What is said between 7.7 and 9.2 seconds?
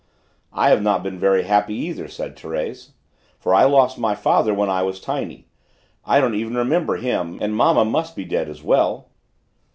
must be dead as well."